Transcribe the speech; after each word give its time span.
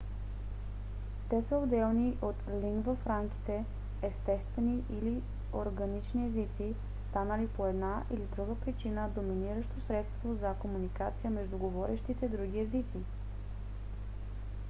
те 1.29 1.41
са 1.43 1.57
отделни 1.57 2.17
от 2.21 2.35
лингва 2.63 2.95
франките- 2.95 3.65
естествени 4.03 4.83
или 4.91 5.21
органични 5.53 6.25
езици 6.27 6.75
станали 7.09 7.47
по 7.47 7.67
една 7.67 8.03
или 8.13 8.25
друга 8.35 8.55
причина 8.55 9.09
доминиращо 9.09 9.79
средство 9.87 10.35
за 10.35 10.55
комуникация 10.59 11.29
между 11.31 11.57
говорещите 11.57 12.29
други 12.29 12.59
езици 12.59 12.97